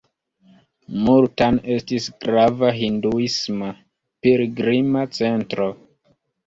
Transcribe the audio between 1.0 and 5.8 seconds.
Multan estis grava hinduisma pilgrima centro.